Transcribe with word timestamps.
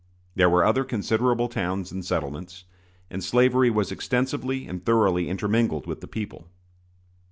There 0.33 0.49
were 0.49 0.65
other 0.65 0.83
considerable 0.83 1.47
towns 1.47 1.91
and 1.91 2.03
settlements, 2.03 2.63
and 3.11 3.23
slavery 3.23 3.69
was 3.69 3.91
extensively 3.91 4.65
and 4.65 4.83
thoroughly 4.83 5.29
intermingled 5.29 5.85
with 5.85 6.01
the 6.01 6.07
people. 6.07 6.47